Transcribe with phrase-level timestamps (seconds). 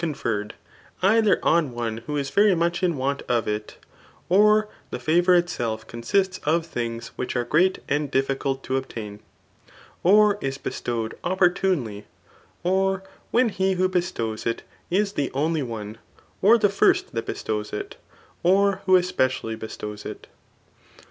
[0.03, 0.55] conferred,
[1.03, 3.75] ekher on one who is venrittuch iti want of k, 6t
[4.89, 9.19] the fatt)ur Itself consists of thmgs which are great and difficult to obtain,
[10.01, 12.07] or is bestowed opportunely,
[12.63, 15.99] or ^hen he who bestows it is th^ only one,
[16.41, 17.95] or the first :that bestows it,
[18.41, 20.17] or who espe cially bestows if.